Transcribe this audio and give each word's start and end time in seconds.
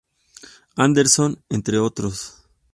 Anderson, 0.77 1.43
entre 1.47 1.77
otros. 1.77 2.43